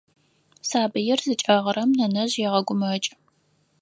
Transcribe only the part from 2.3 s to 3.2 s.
егъэгумэкӏы.